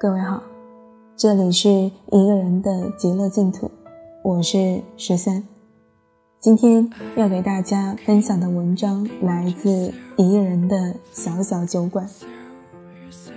[0.00, 0.40] 各位好，
[1.16, 1.90] 这里是一
[2.24, 3.68] 个人的极乐净土，
[4.22, 5.42] 我是十三。
[6.38, 12.08] 今天要给大家分享的文章来自一个人的小小酒馆。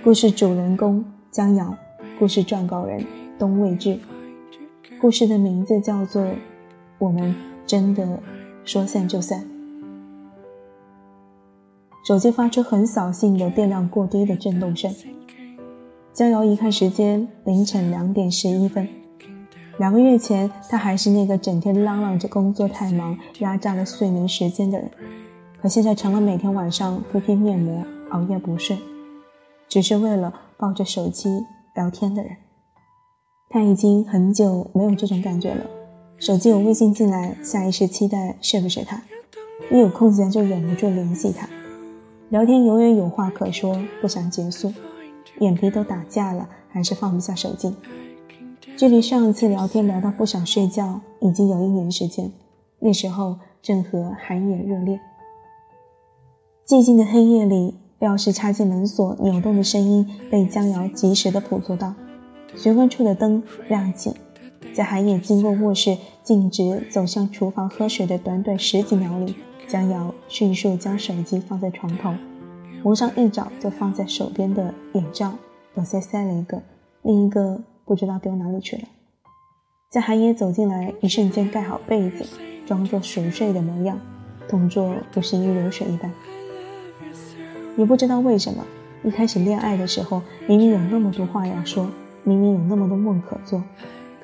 [0.04, 1.74] 故事主人公江瑶，
[2.16, 3.04] 故事撰稿人
[3.40, 3.98] 东卫志。
[5.00, 6.22] 故事的名字叫做
[7.00, 7.34] 《我们
[7.66, 8.20] 真的
[8.64, 9.40] 说散就散》。
[12.06, 14.94] 手机发出很扫兴的电量过低的震动声。
[16.14, 18.86] 江瑶一看时间，凌晨两点十一分。
[19.78, 24.90] 两个月前，他还是那个整天嚷嚷着工作太忙、压榨了睡眠时间的人，
[25.62, 28.76] 可现在成了每天晚上敷贴面膜、熬夜不睡，
[29.70, 31.30] 只是为了抱着手机
[31.74, 32.36] 聊天的人。
[33.48, 35.64] 他已经很久没有这种感觉了。
[36.18, 38.98] 手机有微信进来，下意识期待是不是他；
[39.70, 41.48] 一有空闲就忍不住联系他，
[42.28, 44.70] 聊天永远有话可说，不想结束。
[45.40, 47.74] 眼皮都打架了，还是放不下手机。
[48.76, 52.32] 距离上一次聊天聊到不想睡觉，已经有一年时间。
[52.80, 55.00] 那时候正和韩野热恋。
[56.66, 61.94] 寂静的黑夜里，钥匙插进门锁扭动的声音被江瑶及时的捕捉到。
[62.56, 64.14] 玄关处的灯亮起，
[64.74, 69.36] 在韩野经过卧室，径直走向厨房喝水的短短十几秒里，
[69.68, 72.12] 江瑶迅速将手机放在床头。
[72.84, 75.34] 蒙上一早就放在手边的眼罩，
[75.74, 76.60] 耳塞塞了一个，
[77.02, 78.82] 另一个不知道丢哪里去了。
[79.88, 82.26] 在寒野走进来，一瞬间盖好被子，
[82.66, 84.00] 装作熟睡的模样，
[84.48, 86.12] 动作不是一流水一般。
[87.76, 88.64] 也不知道为什么，
[89.04, 91.88] 一开始恋爱的时候，明明有那么多话要说，
[92.24, 93.62] 明明有那么多梦可做，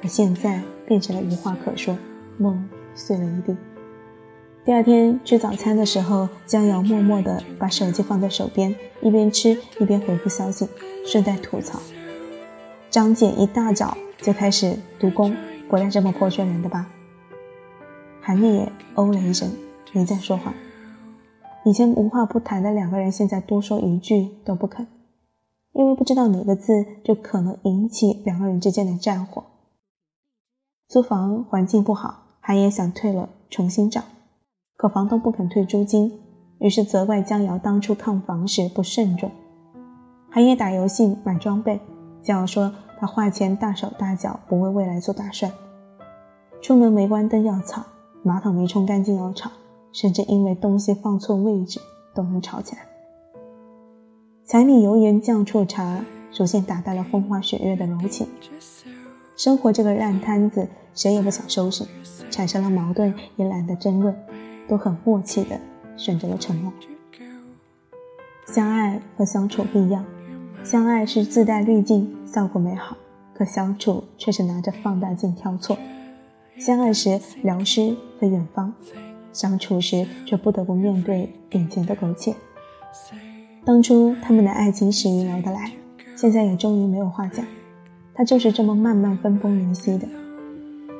[0.02, 1.96] 可现在变成了无话可说，
[2.38, 3.56] 梦碎了一地。
[4.68, 10.68] 第二天吃早餐的时候，江瑶默默地把手机放在手边，一边吃一边回复消息，
[11.06, 11.80] 顺带吐槽
[12.92, 15.34] ：“张姐一大早就开始读功，
[15.70, 16.86] 果然这么破缺人的吧？”
[18.20, 19.50] 韩烈哦了一声，
[19.94, 20.52] 没再说话。
[21.64, 24.86] 以前无话不谈的两个人，现在多说一句都不肯，
[25.72, 29.44] 因为不知道哪个字就可能引起两个人之间的战火。
[30.86, 34.02] 租房环境不好，韩野想退了，重新找。
[34.78, 36.20] 可房东不肯退租金，
[36.60, 39.28] 于是责怪江瑶当初看房时不慎重。
[40.30, 41.80] 韩夜打游戏买装备，
[42.22, 45.50] 江瑶说他花钱大手大脚，不为未来做打算。
[46.62, 47.82] 出门没关灯要吵，
[48.22, 49.50] 马桶没冲干净要吵，
[49.92, 51.80] 甚至因为东西放错位置
[52.14, 52.82] 都能吵起来。
[54.46, 58.28] 柴米油盐酱醋茶逐渐打败了风花雪月的柔情。
[59.36, 61.84] 生活这个烂摊子，谁也不想收拾，
[62.30, 64.16] 产生了矛盾也懒得争论。
[64.68, 65.58] 都很默契的
[65.96, 66.72] 选择了沉默。
[68.46, 70.04] 相爱和相处不一样，
[70.62, 72.96] 相爱是自带滤镜，效果美好；
[73.34, 75.76] 可相处却是拿着放大镜挑错。
[76.56, 78.72] 相爱时聊诗和远方，
[79.32, 82.34] 相处时却不得不面对眼前的苟且。
[83.64, 85.72] 当初他们的爱情始于聊得来，
[86.16, 87.44] 现在也终于没有话讲。
[88.14, 90.08] 他就是这么慢慢分崩离析的。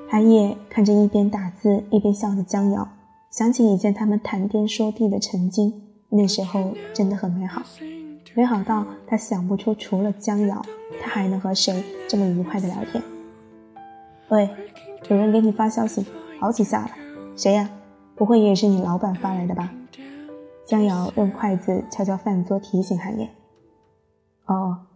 [0.09, 2.89] 韩野看着一边打字一边笑的江瑶。
[3.31, 7.63] 想起以前他们谈天说地的曾经，那时候真的很美好，
[8.35, 10.65] 美好到他想不出除了江瑶，
[11.03, 13.03] 他还能和谁这么愉快的聊天。
[14.31, 14.49] 喂，
[15.11, 16.07] 有人给你发消息，
[16.41, 16.91] 好几下了，
[17.37, 17.71] 谁呀？
[18.15, 19.73] 不会也是你老板发来的吧？
[20.67, 23.29] 江瑶用筷子敲敲饭桌，提醒韩野。
[24.47, 24.87] 哦，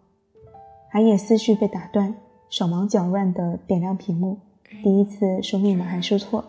[0.91, 2.15] 韩野思绪被打断，
[2.49, 4.39] 手忙脚乱的点亮屏幕，
[4.83, 6.49] 第一次输密码还输错了。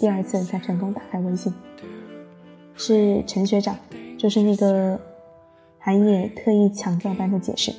[0.00, 1.52] 第二次才成功打开微信，
[2.74, 3.76] 是陈学长，
[4.18, 5.00] 就是那个
[5.78, 7.72] 韩野特意强调般的解释。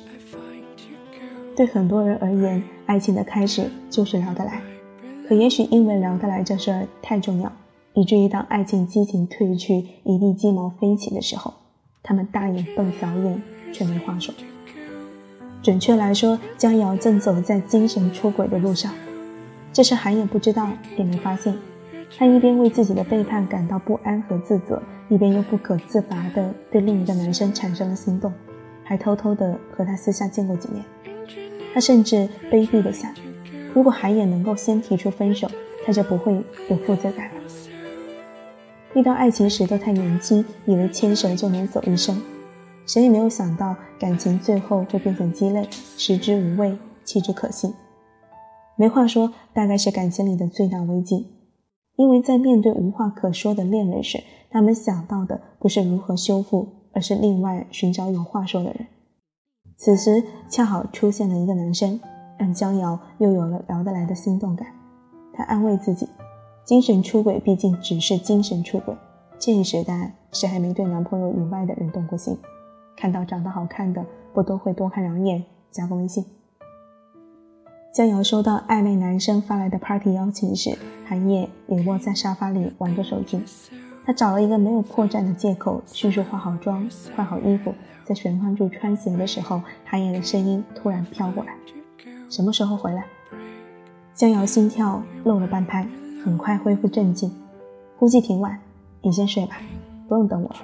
[1.56, 4.60] 对很多人而言，爱情的开始就是聊得来，
[5.28, 7.52] 可也许因为聊得来这事儿太重要，
[7.94, 11.52] 以至于当爱情激情褪去，一地鸡毛飞起的时候，
[12.02, 14.34] 他们大眼瞪小眼，却没话说。
[15.62, 18.94] 准确来说，江瑶正走在精神出轨的路上，
[19.72, 21.54] 这是韩野不知道也没发现。
[22.16, 28.32] 他一边为自己的背叛感到不安和自责，一边又不可自拔地对另一个男生产生了心动，
[28.82, 30.84] 还偷偷地和他私下见过几面。
[31.72, 33.12] 他甚至卑鄙地想，
[33.74, 35.48] 如果韩野能够先提出分手，
[35.86, 36.34] 他就不会
[36.68, 37.34] 有负责感了。
[38.94, 42.20] 遇到爱情时都太年轻，以为牵手就能走一生，
[42.86, 47.72] 谁也没有想到感情最后会变成鸡肋，食之无味，弃之可惜。
[48.76, 51.37] 没话说，大概是感情里的最大危机。
[51.98, 58.86] 因为在面对无话可说的恋人时，他们想到的不是如何修复，而是另外寻找有话说的人。
[59.76, 61.98] 此时恰好出现了一个男生，
[62.38, 64.68] 让江瑶又有了聊得来的心动感。
[65.32, 66.08] 她安慰自己，
[66.64, 68.94] 精神出轨毕竟只是精神出轨，
[69.40, 72.38] 这一时代谁还没对男朋友以外的人动过心？
[72.96, 75.42] 看到长得好看的，不都会多看两眼，
[75.72, 76.24] 加个微信？
[77.98, 83.40] 江瑶收到暧昧男生发来的 party 邀请时，韩烨也窝在沙发里玩着手机。
[84.06, 87.74] 他找了一个没有破绽的借口，迅速化好妆、换好衣服，
[88.04, 91.52] 在玄关处穿鞋的时候，韩烨的声音突然飘过来
[92.30, 93.04] ：“什么时候回来？”
[94.14, 95.84] 江瑶心跳漏了半拍，
[96.24, 97.34] 很快恢复镇静，
[97.98, 98.60] 估计挺晚，
[99.02, 99.56] 你先睡吧，
[100.06, 100.60] 不用等我了。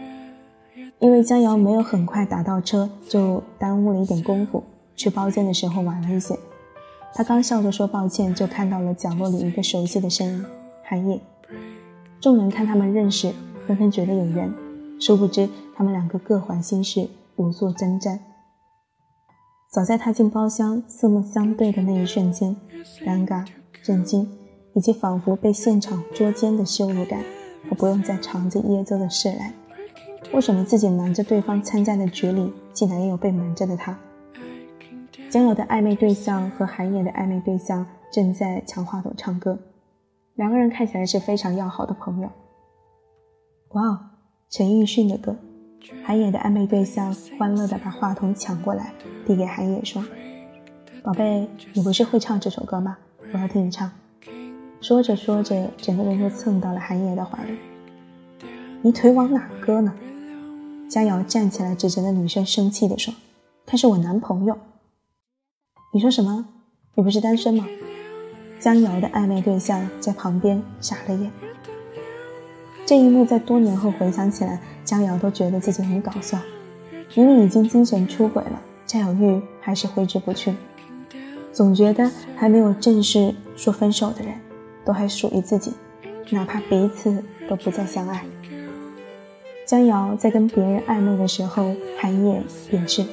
[1.01, 4.63] 因为江瑶没有很快打到车，就耽误了一点功夫，
[4.95, 6.39] 去包间的时候晚了一些。
[7.17, 10.45] 他刚笑着说抱歉，就看到了角落里一个熟悉的身影——
[10.83, 11.21] 韩烨。
[12.21, 13.33] 众人看他们认识，
[13.69, 14.53] 纷纷觉得有缘，
[15.01, 18.19] 殊不知他们两个各怀心事，如坐针毡。
[19.71, 22.57] 早在踏进包厢，四目相对的那一瞬间，
[23.05, 23.47] 尴尬、
[23.85, 24.29] 震惊，
[24.73, 27.21] 以及仿佛被现场捉奸的羞辱感，
[27.69, 29.53] 和不用再藏着掖着的释然。
[30.33, 33.97] 为什么自己瞒着对方参加的局里，竟然也有被瞒着的他？
[35.35, 39.59] 江友的暧昧对象和韩野的暧昧对象正在抢话筒唱歌，
[40.37, 42.31] 两个人看起来是非常要好的朋友。
[43.71, 44.01] 哇哦，
[44.49, 45.35] 陈奕迅的歌！
[46.05, 48.95] 韩野的暧昧对象欢乐地把话筒抢过来，
[49.27, 50.05] 递给韩野说
[51.03, 52.97] ：“宝贝，你不是会唱这首歌吗？
[53.33, 53.91] 我要听你唱。”
[54.81, 57.59] 说着说着，整个人就蹭到了韩野的怀里。
[58.83, 59.93] 你腿往哪搁呢？
[60.89, 63.13] 佳瑶站起来，指着那女生，生气地说
[63.67, 64.57] ：“他是我男朋友。”
[65.95, 66.45] 你说什么？
[66.97, 67.69] 你不是单身吗？
[68.59, 71.31] 江瑶的暧昧对象在旁边傻了眼。
[72.85, 76.37] 这一幕在多年后回想起来，江瑶都觉得自己很搞笑。
[77.15, 80.53] 明明已经精神出轨了，占有欲还是挥之不去。
[81.53, 84.35] 总觉得还没有正式说分手的人，
[84.85, 85.75] 都还属于自己，
[86.31, 88.25] 哪怕彼此都不再相爱。
[89.65, 92.43] 江瑶在跟别人暧昧的时候，韩烨
[92.73, 93.05] 也是；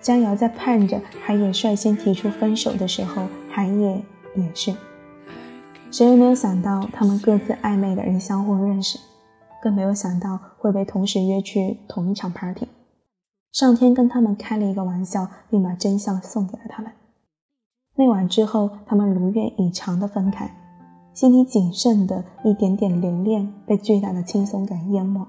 [0.00, 4.02] 江瑶在盼着韩野率先提出分手的时候，韩野
[4.34, 4.74] 也是。
[5.90, 8.98] 谁也没有想到，他们各自暧昧的人相互认识，
[9.62, 12.66] 更没有想到会被同时约去同一场 party。
[13.52, 16.92] 上天跟他们开了一个玩笑，并把真相送给了他们。
[17.96, 20.50] 那晚之后，他们如愿以偿的分开，
[21.12, 25.26] 心里仅剩的一点点留恋被巨大的轻松感淹没。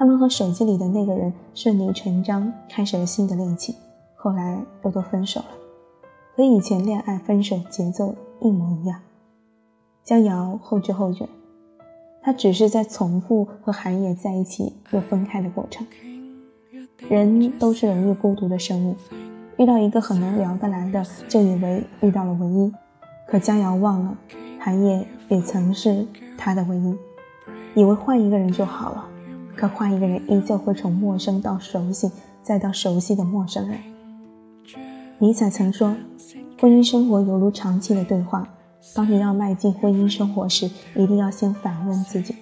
[0.00, 3.74] 他们和手机里的那个人顺理成章开始了新的恋情，
[4.16, 5.46] 后来又都分手了，
[6.34, 8.98] 和以前恋爱分手节奏一模一样。
[10.02, 11.28] 江瑶后知后觉，
[12.22, 15.86] 她只是在重复和韩野在一起又分开的过程。
[17.10, 18.96] 人都是容易孤独的生物，
[19.58, 22.72] 遇到一个很能聊得来的，就以为遇到了唯一。
[23.26, 24.16] 可江瑶忘了，
[24.58, 26.06] 韩野也曾是
[26.38, 26.96] 他的唯一，
[27.74, 29.06] 以为换一个人就好了。
[29.56, 32.10] 可换一个人，依旧会从陌生到熟悉，
[32.42, 33.78] 再到熟悉的陌生人。
[35.18, 35.94] 尼采曾说
[36.58, 38.48] ：“婚姻生活犹如长期的对话。
[38.94, 42.34] 当你要迈进婚姻生活时，一定要先反问自己：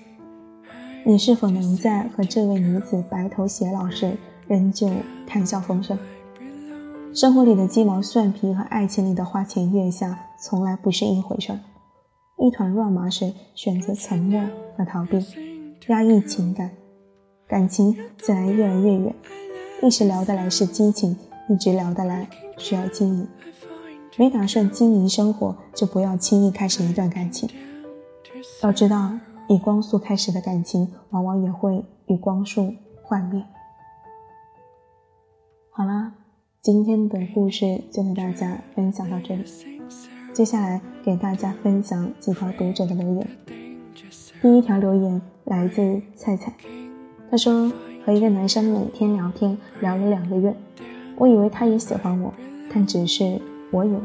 [1.04, 4.88] 你是否能在和这位女子白头偕老时，仍旧
[5.26, 5.98] 谈笑风生？
[7.12, 11.58] 生活里的鸡毛蒜皮和爱情里的花前月下，从来不是一回事儿。
[12.36, 14.40] 一团乱麻时，选择沉默
[14.76, 15.18] 和逃避，
[15.88, 16.70] 压抑情感。”
[17.48, 19.14] 感情自然越来越远，
[19.82, 21.16] 一时聊得来是激情，
[21.48, 22.28] 一直聊得来
[22.58, 23.26] 需要经营。
[24.18, 27.48] 没打算经营生活，就不要轻易开始一段感情。
[28.62, 33.42] 要知道，以光速开始的感情，往往也会以光速幻灭。
[35.70, 36.12] 好啦，
[36.60, 39.44] 今天的故事就和大家分享到这里。
[40.34, 43.26] 接下来给大家分享几条读者的留言。
[44.42, 46.52] 第一条留言来自菜菜。
[47.30, 47.70] 他说
[48.06, 50.54] 和一个男生每天聊天，聊了两个月，
[51.16, 52.32] 我以为他也喜欢我，
[52.72, 53.38] 但只是
[53.70, 54.00] 我以为。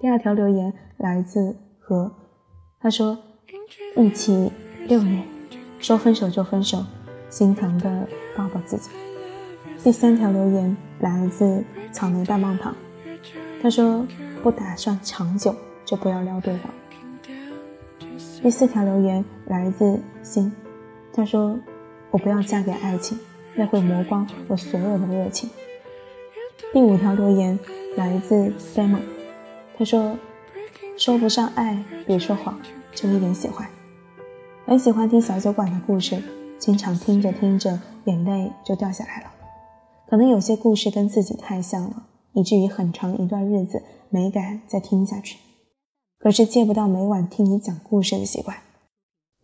[0.00, 2.10] 第二条留言来自何，
[2.80, 3.16] 他说
[3.96, 4.50] 一起
[4.88, 5.24] 六年，
[5.78, 6.84] 说分手就分手，
[7.30, 8.90] 心疼的抱抱自己。
[9.84, 12.74] 第三条留言来自草莓棒棒糖，
[13.62, 14.04] 他说
[14.42, 16.70] 不打算长久，就不要撩对方。
[18.42, 20.52] 第四条留言来自心。
[21.16, 21.58] 他说
[22.12, 23.18] ：“我不要嫁给爱情，
[23.54, 25.48] 那会磨光我所有的热情。”
[26.74, 27.58] 第五条留言
[27.96, 29.00] 来自 Simon，
[29.78, 30.14] 他说
[30.98, 32.60] ：“说不上爱，别说谎，
[32.94, 33.66] 就一点喜欢。
[34.66, 36.22] 很喜欢听小酒馆的故事，
[36.58, 39.30] 经常听着听着眼泪就掉下来了。
[40.10, 42.02] 可能有些故事跟自己太像了，
[42.34, 45.38] 以至于很长一段日子没敢再听下去。
[46.18, 48.54] 可是戒不到每晚听你讲故事的习惯，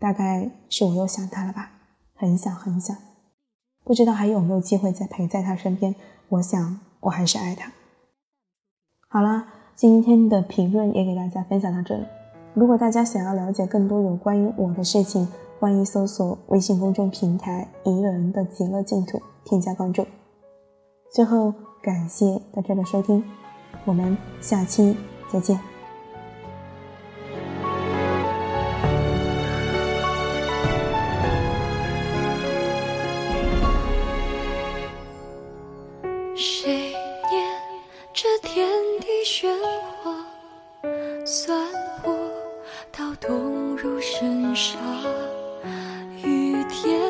[0.02, 1.70] 大概是我又想他了吧，
[2.16, 2.96] 很想很想，
[3.84, 5.94] 不知道还有没有机会再陪在他身边。
[6.30, 7.70] 我想我还是爱他。
[9.08, 12.04] 好了，今天的评论也给大家分享到这里。
[12.52, 15.28] 如果大家想要了解更多有关于我的事情，
[15.60, 20.04] 欢迎搜索微信公众平台“一个人的极乐净土”，添加关注。
[21.12, 23.22] 最后，感谢大家的收听，
[23.84, 24.96] 我们下期
[25.32, 25.71] 再见。
[43.82, 44.78] 如生沙
[46.22, 47.02] 与天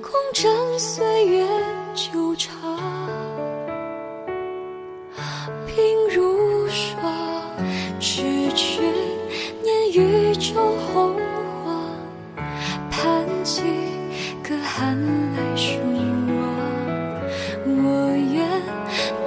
[0.00, 1.46] 共枕岁月
[1.94, 2.58] 久长
[5.66, 6.98] 鬓如霜
[8.00, 8.22] 痴
[8.54, 8.80] 痴
[9.62, 11.14] 念雨中红
[11.62, 11.82] 花
[12.90, 13.60] 盼几
[14.42, 14.98] 个寒
[15.34, 15.78] 来暑
[16.40, 16.48] 往
[17.66, 18.48] 我愿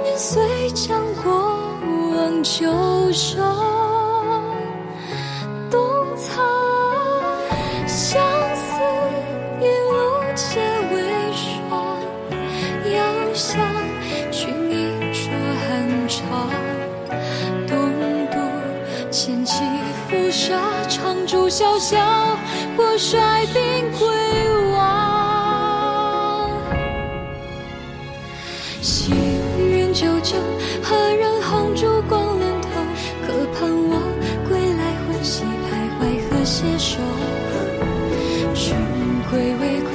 [0.02, 1.30] 年岁将过
[2.10, 2.66] 往旧
[3.12, 3.39] 事
[21.50, 21.98] 萧萧，
[22.76, 23.18] 我率
[23.52, 24.06] 兵归
[24.70, 24.78] 王。
[28.80, 29.16] 行
[29.58, 30.36] 人久久，
[30.80, 32.68] 何人横烛光冷透？
[33.26, 34.00] 可盼我
[34.48, 37.00] 归来，魂兮徘徊何携手？
[38.54, 38.76] 君
[39.28, 39.90] 归未归，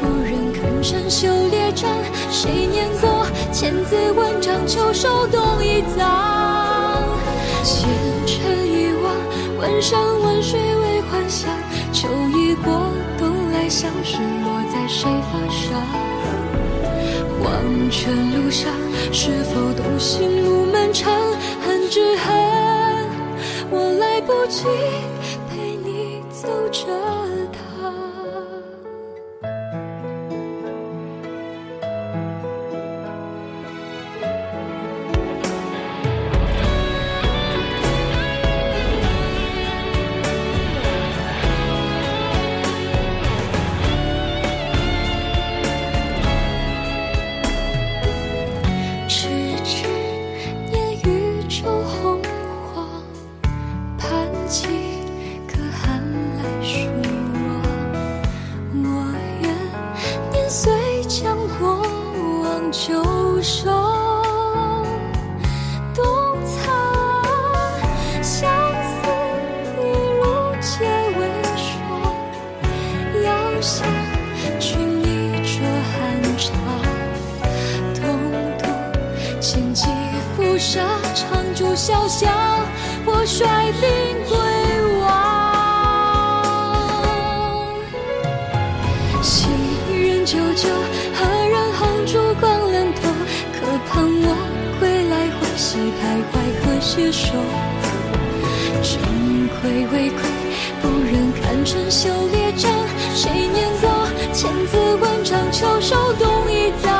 [0.00, 1.90] 不忍看山修列阵。
[2.30, 7.18] 谁念过千字文章，秋收冬已藏。
[7.64, 7.88] 前
[8.24, 9.12] 尘已忘，
[9.58, 10.61] 万山万水。
[13.72, 15.80] 像是，落在谁发上？
[17.40, 18.70] 黄泉路上，
[19.10, 21.10] 是否独行路漫长？
[21.66, 22.36] 恨只恨
[23.70, 24.66] 我来不及
[81.74, 82.28] 潇潇，
[83.06, 83.46] 我率
[83.80, 83.88] 兵
[84.28, 84.36] 归
[85.00, 85.02] 往。
[89.22, 89.48] 昔
[89.90, 90.68] 人久久，
[91.14, 93.00] 何人横烛光冷透？
[93.52, 94.36] 可盼我
[94.78, 97.32] 归来欢喜徘徊和携手。
[98.82, 98.92] 君
[99.60, 100.20] 归未归，
[100.82, 102.70] 不忍看春秋列张。
[103.14, 103.84] 谁念过
[104.32, 105.50] 千字文章？
[105.50, 106.92] 秋收冬已藏。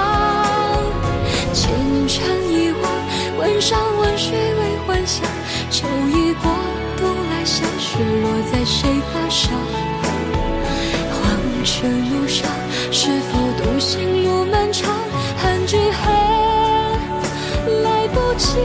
[1.52, 1.70] 前
[2.08, 2.18] 尘
[2.50, 2.90] 一往，
[3.38, 3.78] 问山
[8.50, 9.52] 在谁发上？
[11.10, 12.48] 黄泉路上，
[12.90, 14.90] 是否独行路漫长？
[15.38, 16.12] 恨只恨
[17.82, 18.58] 来不及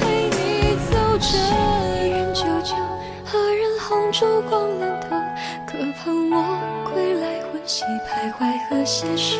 [0.00, 1.38] 陪你走这
[2.08, 2.74] 人久久，
[3.24, 5.16] 何人红烛光冷透？
[5.66, 6.34] 可盼我
[6.92, 8.38] 归来，魂兮徘徊
[8.68, 9.36] 和携手。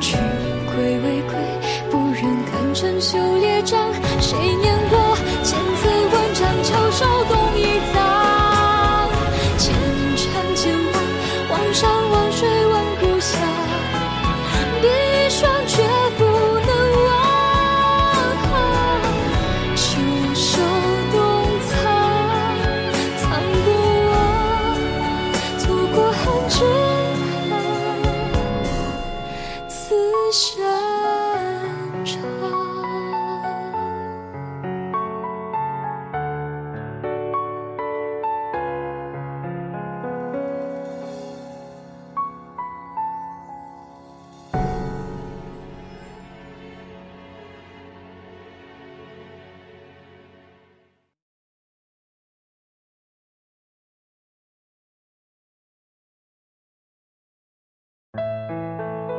[0.00, 0.18] 君
[0.66, 1.34] 归未归，
[1.90, 3.78] 不忍看春秋列张，